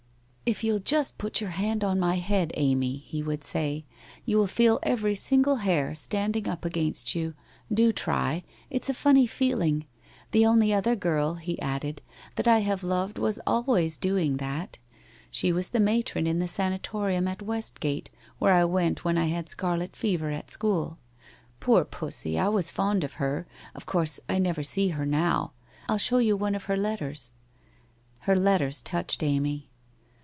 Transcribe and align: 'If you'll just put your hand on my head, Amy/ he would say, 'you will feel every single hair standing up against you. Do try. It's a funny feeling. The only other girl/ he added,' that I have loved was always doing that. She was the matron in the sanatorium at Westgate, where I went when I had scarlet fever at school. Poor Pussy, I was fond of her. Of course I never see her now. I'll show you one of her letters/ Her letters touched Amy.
'If 0.53 0.65
you'll 0.65 0.79
just 0.79 1.17
put 1.17 1.39
your 1.39 1.51
hand 1.51 1.81
on 1.81 1.97
my 1.97 2.15
head, 2.15 2.51
Amy/ 2.55 2.97
he 2.97 3.23
would 3.23 3.41
say, 3.45 3.85
'you 4.25 4.35
will 4.35 4.47
feel 4.47 4.79
every 4.83 5.15
single 5.15 5.55
hair 5.55 5.95
standing 5.95 6.45
up 6.45 6.65
against 6.65 7.15
you. 7.15 7.35
Do 7.73 7.93
try. 7.93 8.43
It's 8.69 8.89
a 8.89 8.93
funny 8.93 9.25
feeling. 9.25 9.85
The 10.31 10.45
only 10.45 10.73
other 10.73 10.93
girl/ 10.93 11.35
he 11.35 11.57
added,' 11.61 12.01
that 12.35 12.49
I 12.49 12.59
have 12.59 12.83
loved 12.83 13.17
was 13.17 13.39
always 13.47 13.97
doing 13.97 14.35
that. 14.37 14.77
She 15.29 15.53
was 15.53 15.69
the 15.69 15.79
matron 15.79 16.27
in 16.27 16.39
the 16.39 16.49
sanatorium 16.49 17.29
at 17.29 17.41
Westgate, 17.41 18.09
where 18.37 18.51
I 18.51 18.65
went 18.65 19.05
when 19.05 19.17
I 19.17 19.27
had 19.27 19.47
scarlet 19.47 19.95
fever 19.95 20.31
at 20.31 20.51
school. 20.51 20.97
Poor 21.61 21.85
Pussy, 21.85 22.37
I 22.37 22.49
was 22.49 22.71
fond 22.71 23.05
of 23.05 23.13
her. 23.23 23.47
Of 23.73 23.85
course 23.85 24.19
I 24.27 24.37
never 24.37 24.63
see 24.63 24.89
her 24.89 25.05
now. 25.05 25.53
I'll 25.87 25.97
show 25.97 26.17
you 26.17 26.35
one 26.35 26.55
of 26.55 26.65
her 26.65 26.75
letters/ 26.75 27.31
Her 28.27 28.35
letters 28.35 28.81
touched 28.81 29.23
Amy. 29.23 29.69